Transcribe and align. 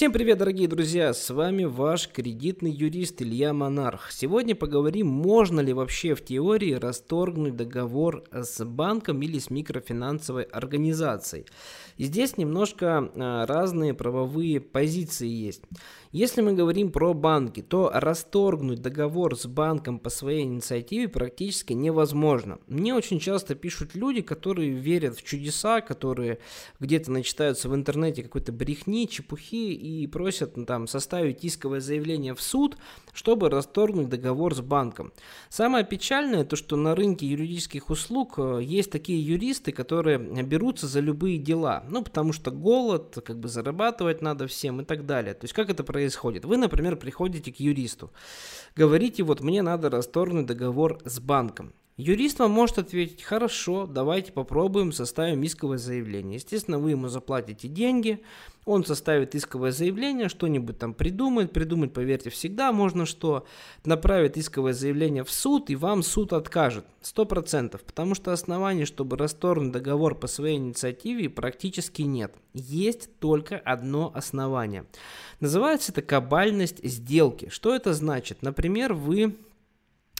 Всем 0.00 0.12
привет, 0.12 0.38
дорогие 0.38 0.66
друзья! 0.66 1.12
С 1.12 1.28
вами 1.28 1.64
ваш 1.64 2.08
кредитный 2.08 2.70
юрист 2.70 3.20
Илья 3.20 3.52
Монарх. 3.52 4.10
Сегодня 4.12 4.54
поговорим, 4.54 5.08
можно 5.08 5.60
ли 5.60 5.74
вообще 5.74 6.14
в 6.14 6.24
теории 6.24 6.72
расторгнуть 6.72 7.54
договор 7.54 8.24
с 8.32 8.64
банком 8.64 9.20
или 9.20 9.38
с 9.38 9.50
микрофинансовой 9.50 10.44
организацией. 10.44 11.44
И 11.98 12.04
здесь 12.04 12.38
немножко 12.38 13.10
а, 13.14 13.44
разные 13.44 13.92
правовые 13.92 14.58
позиции 14.58 15.28
есть. 15.28 15.64
Если 16.12 16.40
мы 16.40 16.54
говорим 16.54 16.92
про 16.92 17.12
банки, 17.12 17.60
то 17.60 17.90
расторгнуть 17.92 18.80
договор 18.80 19.36
с 19.36 19.44
банком 19.44 19.98
по 19.98 20.08
своей 20.08 20.44
инициативе 20.44 21.08
практически 21.08 21.74
невозможно. 21.74 22.58
Мне 22.68 22.94
очень 22.94 23.20
часто 23.20 23.54
пишут 23.54 23.94
люди, 23.94 24.22
которые 24.22 24.70
верят 24.70 25.18
в 25.18 25.22
чудеса, 25.22 25.82
которые 25.82 26.38
где-то 26.78 27.12
начитаются 27.12 27.68
в 27.68 27.74
интернете 27.74 28.22
какой-то 28.22 28.50
брехни, 28.50 29.06
чепухи 29.06 29.89
просят 30.12 30.56
ну, 30.56 30.66
там 30.66 30.86
составить 30.86 31.44
исковое 31.44 31.80
заявление 31.80 32.34
в 32.34 32.40
суд, 32.40 32.76
чтобы 33.12 33.48
расторгнуть 33.50 34.08
договор 34.08 34.54
с 34.54 34.60
банком. 34.60 35.12
Самое 35.48 35.84
печальное 35.84 36.44
то, 36.44 36.56
что 36.56 36.76
на 36.76 36.94
рынке 36.94 37.26
юридических 37.26 37.90
услуг 37.90 38.34
э, 38.38 38.60
есть 38.62 38.90
такие 38.90 39.24
юристы, 39.24 39.72
которые 39.72 40.18
берутся 40.18 40.86
за 40.86 41.00
любые 41.00 41.38
дела. 41.38 41.84
Ну, 41.88 42.02
потому 42.02 42.32
что 42.32 42.50
голод, 42.50 43.18
как 43.24 43.38
бы 43.38 43.48
зарабатывать 43.48 44.22
надо 44.22 44.46
всем 44.46 44.80
и 44.80 44.84
так 44.84 45.06
далее. 45.06 45.34
То 45.34 45.44
есть, 45.44 45.54
как 45.54 45.70
это 45.70 45.84
происходит? 45.84 46.44
Вы, 46.44 46.56
например, 46.56 46.96
приходите 46.96 47.52
к 47.52 47.60
юристу, 47.60 48.12
говорите, 48.76 49.22
вот 49.22 49.40
мне 49.40 49.62
надо 49.62 49.90
расторгнуть 49.90 50.46
договор 50.46 50.98
с 51.04 51.20
банком. 51.20 51.72
Юрист 52.00 52.38
вам 52.38 52.52
может 52.52 52.78
ответить, 52.78 53.22
хорошо, 53.22 53.86
давайте 53.86 54.32
попробуем, 54.32 54.90
составим 54.90 55.44
исковое 55.44 55.76
заявление. 55.76 56.36
Естественно, 56.36 56.78
вы 56.78 56.92
ему 56.92 57.08
заплатите 57.08 57.68
деньги, 57.68 58.22
он 58.64 58.86
составит 58.86 59.34
исковое 59.34 59.70
заявление, 59.70 60.30
что-нибудь 60.30 60.78
там 60.78 60.94
придумает, 60.94 61.52
придумать, 61.52 61.92
поверьте, 61.92 62.30
всегда 62.30 62.72
можно 62.72 63.04
что, 63.04 63.46
направит 63.84 64.38
исковое 64.38 64.72
заявление 64.72 65.24
в 65.24 65.30
суд, 65.30 65.68
и 65.68 65.76
вам 65.76 66.02
суд 66.02 66.32
откажет, 66.32 66.86
100%, 67.02 67.78
потому 67.84 68.14
что 68.14 68.32
оснований, 68.32 68.86
чтобы 68.86 69.18
расторгнуть 69.18 69.72
договор 69.72 70.14
по 70.14 70.26
своей 70.26 70.56
инициативе, 70.56 71.28
практически 71.28 72.00
нет. 72.00 72.34
Есть 72.54 73.10
только 73.18 73.58
одно 73.58 74.10
основание. 74.14 74.86
Называется 75.40 75.92
это 75.92 76.00
кабальность 76.00 76.82
сделки. 76.82 77.50
Что 77.50 77.74
это 77.74 77.92
значит? 77.92 78.38
Например, 78.40 78.94
вы 78.94 79.36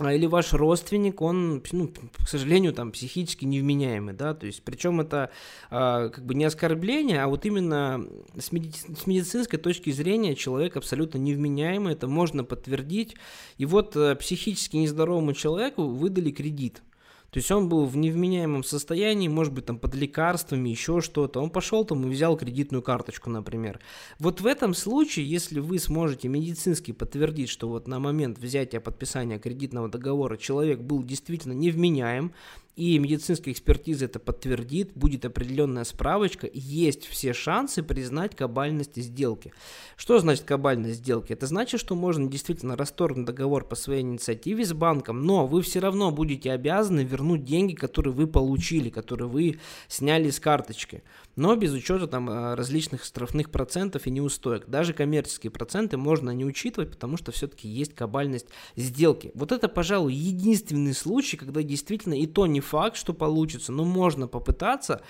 или 0.09 0.27
ваш 0.27 0.53
родственник, 0.53 1.21
он, 1.21 1.63
ну, 1.73 1.91
к 2.17 2.29
сожалению, 2.29 2.73
там 2.73 2.93
психически 2.93 3.45
невменяемый, 3.45 4.15
да, 4.15 4.35
то 4.35 4.47
есть, 4.47 4.63
причем 4.63 5.01
это 5.01 5.31
э, 5.71 6.11
как 6.13 6.25
бы 6.25 6.35
не 6.35 6.45
оскорбление, 6.45 7.23
а 7.23 7.29
вот 7.29 7.47
именно 7.47 8.07
с, 8.39 8.53
меди- 8.53 8.97
с 8.97 9.07
медицинской 9.07 9.59
точки 9.59 9.91
зрения 9.91 10.35
человек 10.35 10.77
абсолютно 10.77 11.19
невменяемый, 11.19 11.93
это 11.93 12.09
можно 12.09 12.45
подтвердить, 12.45 13.17
и 13.59 13.67
вот 13.67 13.97
э, 13.97 14.15
психически 14.17 14.77
нездоровому 14.77 15.33
человеку 15.33 15.85
выдали 15.89 16.31
кредит, 16.31 16.83
то 17.31 17.39
есть 17.39 17.51
он 17.53 17.69
был 17.69 17.87
в 17.87 17.97
невменяемом 17.97 18.65
состоянии, 18.65 19.29
может 19.29 19.53
быть, 19.53 19.67
там 19.67 19.79
под 19.79 19.95
лекарствами, 19.95 20.69
еще 20.69 21.01
что-то. 21.01 21.41
Он 21.41 21.51
пошел 21.51 21.85
там 21.85 22.05
и 22.07 22.11
взял 22.11 22.37
кредитную 22.37 22.83
карточку, 22.83 23.31
например. 23.31 23.79
Вот 24.19 24.41
в 24.41 24.47
этом 24.47 24.75
случае, 24.75 25.31
если 25.31 25.61
вы 25.61 25.79
сможете 25.79 26.29
медицински 26.29 26.93
подтвердить, 26.93 27.49
что 27.49 27.69
вот 27.69 27.87
на 27.87 28.01
момент 28.01 28.39
взятия 28.39 28.81
подписания 28.81 29.39
кредитного 29.39 29.89
договора 29.89 30.37
человек 30.37 30.81
был 30.81 31.05
действительно 31.05 31.53
невменяем, 31.53 32.33
и 32.81 32.99
медицинская 32.99 33.53
экспертиза 33.53 34.07
это 34.07 34.19
подтвердит, 34.19 34.93
будет 34.95 35.27
определенная 35.27 35.85
справочка, 35.85 36.49
есть 36.51 37.05
все 37.05 37.35
шансы 37.35 37.83
признать 37.83 38.35
кабальность 38.35 38.97
сделки. 38.97 39.53
Что 39.99 40.19
значит 40.19 40.45
кабальность 40.45 41.01
сделки? 41.01 41.35
Это 41.35 41.47
значит, 41.47 41.79
что 41.79 41.95
можно 41.95 42.27
действительно 42.27 42.79
расторгнуть 42.79 43.27
договор 43.27 43.69
по 43.69 43.75
своей 43.75 44.01
инициативе 44.01 44.65
с 44.65 44.73
банком, 44.73 45.27
но 45.27 45.47
вы 45.47 45.61
все 45.61 45.81
равно 45.81 46.11
будете 46.11 46.53
обязаны 46.53 47.05
вернуть 47.05 47.45
деньги, 47.45 47.75
которые 47.75 48.15
вы 48.15 48.27
получили, 48.27 48.89
которые 48.89 49.29
вы 49.29 49.61
сняли 49.87 50.31
с 50.31 50.41
карточки, 50.41 51.03
но 51.37 51.55
без 51.57 51.75
учета 51.75 52.07
там 52.07 52.31
э, 52.31 52.55
различных 52.55 53.05
штрафных 53.05 53.51
процентов 53.51 54.07
и 54.07 54.11
неустоек. 54.11 54.69
Даже 54.69 54.95
коммерческие 54.95 55.51
проценты 55.51 55.99
можно 55.99 56.31
не 56.31 56.47
учитывать, 56.47 56.91
потому 56.93 57.19
что 57.19 57.31
все-таки 57.31 57.69
есть 57.69 57.95
кабальность 57.95 58.47
сделки. 58.75 59.33
Вот 59.35 59.53
это, 59.53 59.69
пожалуй, 59.69 60.15
единственный 60.15 60.95
случай, 60.95 61.37
когда 61.37 61.63
действительно 61.63 62.15
и 62.15 62.27
то 62.27 62.47
не 62.47 62.61
факт, 62.71 62.97
что 62.97 63.13
получится, 63.13 63.73
но 63.73 63.85
можно 63.85 64.29
попытаться 64.29 65.03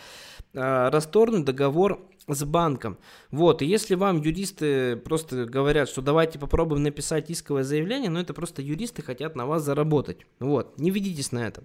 э, 0.54 0.88
расторгнуть 0.88 1.44
договор 1.44 2.06
с 2.26 2.44
банком. 2.44 2.98
Вот, 3.30 3.62
и 3.62 3.66
если 3.66 3.96
вам 3.96 4.22
юристы 4.22 4.96
просто 4.96 5.44
говорят, 5.44 5.88
что 5.88 6.02
давайте 6.02 6.38
попробуем 6.38 6.82
написать 6.82 7.30
исковое 7.30 7.64
заявление, 7.64 8.10
но 8.10 8.20
это 8.20 8.34
просто 8.34 8.62
юристы 8.62 9.02
хотят 9.02 9.36
на 9.36 9.46
вас 9.46 9.62
заработать. 9.62 10.26
Вот, 10.38 10.78
не 10.78 10.90
ведитесь 10.90 11.32
на 11.32 11.46
это. 11.46 11.62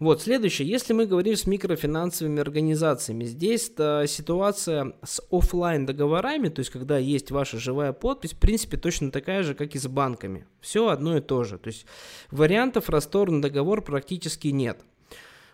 Вот, 0.00 0.22
следующее. 0.22 0.68
Если 0.68 0.92
мы 0.92 1.06
говорим 1.06 1.36
с 1.36 1.46
микрофинансовыми 1.46 2.40
организациями, 2.40 3.24
здесь 3.24 3.66
ситуация 4.08 4.94
с 5.04 5.22
офлайн 5.30 5.86
договорами, 5.86 6.48
то 6.48 6.60
есть 6.60 6.70
когда 6.70 6.98
есть 6.98 7.30
ваша 7.30 7.58
живая 7.58 7.92
подпись, 7.92 8.32
в 8.32 8.38
принципе, 8.38 8.76
точно 8.76 9.12
такая 9.12 9.44
же, 9.44 9.54
как 9.54 9.74
и 9.74 9.78
с 9.78 9.86
банками. 9.86 10.46
Все 10.60 10.88
одно 10.88 11.16
и 11.16 11.20
то 11.20 11.44
же. 11.44 11.58
То 11.58 11.68
есть 11.68 11.86
вариантов 12.30 12.90
расторгнуть 12.90 13.42
договор 13.42 13.82
практически 13.82 14.48
нет. 14.48 14.84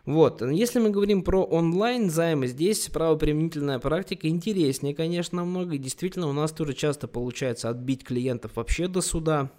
Вот, 0.06 0.43
если 0.43 0.78
мы 0.78 0.91
говорим 0.91 1.22
про 1.22 1.44
онлайн 1.44 2.11
займы, 2.11 2.47
здесь 2.47 2.88
правоприменительная 2.88 3.78
практика 3.78 4.28
интереснее, 4.28 4.94
конечно, 4.94 5.44
много, 5.44 5.75
и 5.75 5.78
действительно 5.78 6.28
у 6.28 6.33
нас 6.33 6.53
тоже 6.53 6.75
часто 6.75 7.06
получается 7.06 7.69
отбить 7.69 8.05
клиентов 8.05 8.53
вообще 8.56 8.88
до 8.88 9.03
суда, 9.03 9.50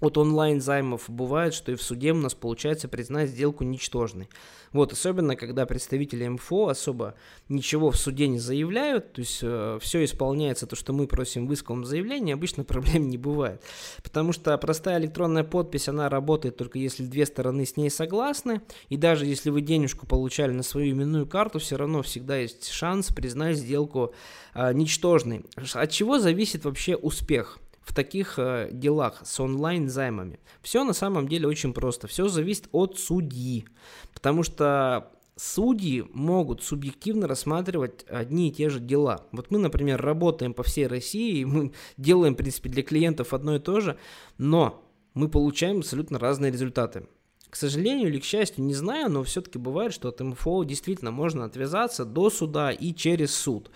от 0.00 0.18
онлайн-займов 0.18 1.04
бывает, 1.08 1.54
что 1.54 1.72
и 1.72 1.74
в 1.74 1.82
суде 1.82 2.12
у 2.12 2.16
нас 2.16 2.34
получается 2.34 2.88
признать 2.88 3.30
сделку 3.30 3.64
ничтожной. 3.64 4.28
Вот, 4.72 4.92
особенно 4.92 5.34
когда 5.34 5.66
представители 5.66 6.26
МФО 6.28 6.68
особо 6.68 7.14
ничего 7.48 7.90
в 7.90 7.96
суде 7.96 8.28
не 8.28 8.38
заявляют, 8.38 9.12
то 9.14 9.20
есть 9.20 9.40
э, 9.42 9.78
все 9.82 10.04
исполняется 10.04 10.66
то, 10.66 10.76
что 10.76 10.92
мы 10.92 11.08
просим 11.08 11.48
в 11.48 11.54
исковом 11.54 11.84
заявлении, 11.84 12.32
обычно 12.32 12.62
проблем 12.70 13.08
не 13.08 13.18
бывает. 13.18 13.62
Потому 14.02 14.32
что 14.32 14.56
простая 14.58 15.00
электронная 15.00 15.42
подпись, 15.44 15.88
она 15.88 16.08
работает 16.08 16.56
только 16.56 16.78
если 16.78 17.04
две 17.04 17.26
стороны 17.26 17.66
с 17.66 17.76
ней 17.76 17.90
согласны, 17.90 18.62
и 18.88 18.96
даже 18.96 19.26
если 19.26 19.50
вы 19.50 19.60
денежку 19.60 20.06
получали 20.06 20.52
на 20.52 20.62
свою 20.62 20.92
именную 20.92 21.26
карту, 21.26 21.58
все 21.58 21.76
равно 21.76 22.02
всегда 22.02 22.36
есть 22.36 22.68
шанс 22.70 23.08
признать 23.08 23.56
сделку 23.56 24.14
э, 24.54 24.72
ничтожной. 24.72 25.44
От 25.74 25.90
чего 25.90 26.20
зависит 26.20 26.64
вообще 26.64 26.94
успех? 26.94 27.58
В 27.90 27.92
таких 27.92 28.38
э, 28.38 28.68
делах 28.70 29.20
с 29.24 29.40
онлайн-займами? 29.40 30.38
Все 30.62 30.84
на 30.84 30.92
самом 30.92 31.26
деле 31.26 31.48
очень 31.48 31.72
просто. 31.72 32.06
Все 32.06 32.28
зависит 32.28 32.68
от 32.70 33.00
судьи. 33.00 33.66
Потому 34.14 34.44
что 34.44 35.10
судьи 35.34 36.04
могут 36.12 36.62
субъективно 36.62 37.26
рассматривать 37.26 38.04
одни 38.08 38.48
и 38.48 38.52
те 38.52 38.68
же 38.68 38.78
дела. 38.78 39.26
Вот 39.32 39.50
мы, 39.50 39.58
например, 39.58 40.00
работаем 40.00 40.54
по 40.54 40.62
всей 40.62 40.86
России, 40.86 41.42
мы 41.42 41.72
делаем, 41.96 42.34
в 42.34 42.36
принципе, 42.36 42.70
для 42.70 42.84
клиентов 42.84 43.34
одно 43.34 43.56
и 43.56 43.58
то 43.58 43.80
же, 43.80 43.98
но 44.38 44.84
мы 45.14 45.28
получаем 45.28 45.78
абсолютно 45.78 46.20
разные 46.20 46.52
результаты. 46.52 47.08
К 47.50 47.56
сожалению 47.56 48.08
или 48.08 48.20
к 48.20 48.24
счастью, 48.24 48.64
не 48.64 48.74
знаю, 48.74 49.10
но 49.10 49.24
все-таки 49.24 49.58
бывает, 49.58 49.92
что 49.92 50.08
от 50.08 50.20
МФО 50.20 50.62
действительно 50.62 51.10
можно 51.10 51.44
отвязаться 51.44 52.04
до 52.04 52.30
суда 52.30 52.70
и 52.70 52.94
через 52.94 53.34
суд. 53.34 53.70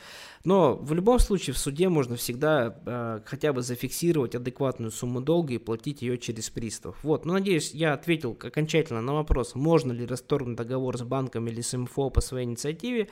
Но 0.45 0.77
в 0.77 0.93
любом 0.93 1.19
случае 1.19 1.55
в 1.55 1.59
суде 1.59 1.89
можно 1.89 2.17
всегда 2.17 2.79
э, 2.87 3.21
хотя 3.25 3.53
бы 3.53 3.63
зафиксировать 3.63 4.35
адекватную 4.35 4.93
сумму 4.93 5.21
долга 5.21 5.55
и 5.55 5.59
платить 5.59 6.03
ее 6.03 6.19
через 6.19 6.51
пристав. 6.51 7.03
Вот, 7.03 7.25
ну 7.25 7.33
надеюсь, 7.33 7.73
я 7.73 7.95
ответил 7.95 8.39
окончательно 8.41 9.01
на 9.01 9.15
вопрос, 9.15 9.55
можно 9.55 9.91
ли 9.91 10.07
расторгнуть 10.07 10.57
договор 10.57 10.97
с 10.97 11.03
банком 11.03 11.49
или 11.49 11.61
с 11.61 11.77
МФО 11.77 12.11
по 12.11 12.21
своей 12.21 12.47
инициативе, 12.47 13.09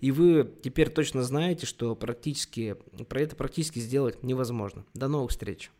и 0.00 0.12
вы 0.12 0.50
теперь 0.62 0.88
точно 0.88 1.24
знаете, 1.24 1.66
что 1.66 1.94
практически, 1.94 2.76
про 3.08 3.20
это 3.20 3.36
практически 3.36 3.80
сделать 3.80 4.22
невозможно. 4.22 4.84
До 4.94 5.08
новых 5.08 5.32
встреч! 5.32 5.70